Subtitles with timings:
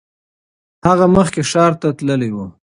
[0.87, 2.37] هغه مخکې ښار ته تللی و.